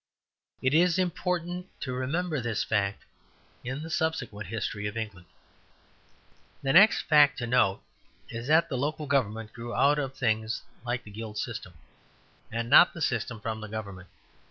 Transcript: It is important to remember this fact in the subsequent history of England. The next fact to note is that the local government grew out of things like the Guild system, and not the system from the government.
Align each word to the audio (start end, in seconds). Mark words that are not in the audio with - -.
It 0.63 0.73
is 0.73 0.97
important 0.97 1.67
to 1.81 1.93
remember 1.93 2.41
this 2.41 2.63
fact 2.63 3.05
in 3.63 3.83
the 3.83 3.89
subsequent 3.91 4.47
history 4.49 4.87
of 4.87 4.97
England. 4.97 5.27
The 6.63 6.73
next 6.73 7.03
fact 7.03 7.37
to 7.37 7.45
note 7.45 7.83
is 8.27 8.47
that 8.47 8.67
the 8.67 8.79
local 8.79 9.05
government 9.05 9.53
grew 9.53 9.75
out 9.75 9.99
of 9.99 10.15
things 10.15 10.63
like 10.83 11.03
the 11.03 11.11
Guild 11.11 11.37
system, 11.37 11.73
and 12.51 12.67
not 12.67 12.95
the 12.95 12.99
system 13.01 13.39
from 13.39 13.61
the 13.61 13.67
government. 13.69 14.09